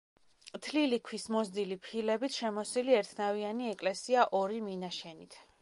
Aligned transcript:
თლილი 0.67 0.97
ქვის 1.09 1.25
მოზრდილი 1.35 1.77
ფილებით 1.89 2.39
შემოსილი 2.39 2.97
ერთნავიანი 3.03 3.73
ეკლესია 3.77 4.29
ორი 4.45 4.63
მინაშენით. 4.71 5.43